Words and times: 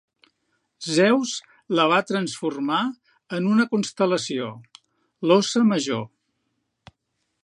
Zeus 0.93 1.33
la 1.79 1.85
va 1.91 1.99
transformar 2.11 2.79
en 3.39 3.51
una 3.57 3.67
constel·lació, 3.75 4.49
l'Óssa 5.31 5.63
Major. 5.75 6.05